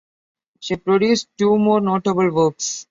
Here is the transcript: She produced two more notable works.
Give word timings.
She 0.61 0.77
produced 0.77 1.29
two 1.37 1.59
more 1.59 1.79
notable 1.79 2.33
works. 2.33 2.79